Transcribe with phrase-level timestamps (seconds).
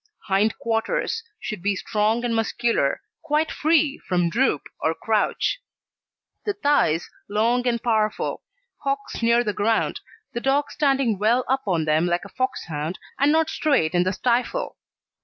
[0.25, 5.59] HIND QUARTERS Should be strong and muscular, quite free from droop or crouch;
[6.43, 8.41] the thighs long and powerful;
[8.83, 9.99] hocks near the ground,
[10.33, 14.11] the dog standing well up on them like a Foxhound, and not straight in the
[14.13, 14.75] stifle.